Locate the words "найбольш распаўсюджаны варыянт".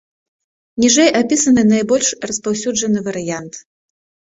1.73-3.53